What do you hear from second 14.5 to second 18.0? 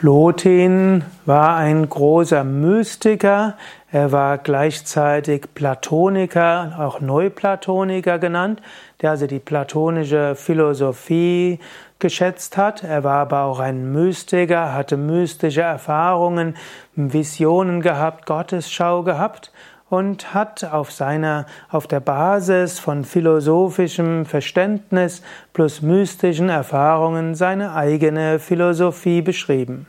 hatte mystische Erfahrungen, Visionen